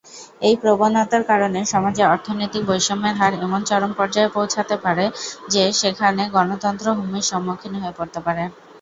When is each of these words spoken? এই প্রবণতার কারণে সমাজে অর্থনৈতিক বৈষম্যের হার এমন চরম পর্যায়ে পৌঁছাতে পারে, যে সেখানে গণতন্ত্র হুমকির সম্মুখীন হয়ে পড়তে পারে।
এই 0.41 0.55
প্রবণতার 0.61 1.23
কারণে 1.31 1.59
সমাজে 1.73 2.03
অর্থনৈতিক 2.07 2.63
বৈষম্যের 2.69 3.15
হার 3.15 3.33
এমন 3.45 3.61
চরম 3.69 3.91
পর্যায়ে 3.99 4.33
পৌঁছাতে 4.35 4.75
পারে, 4.85 5.05
যে 5.49 5.63
সেখানে 5.81 6.23
গণতন্ত্র 6.35 6.85
হুমকির 6.97 7.29
সম্মুখীন 7.31 7.73
হয়ে 7.75 7.97
পড়তে 7.97 8.19
পারে। 8.25 8.43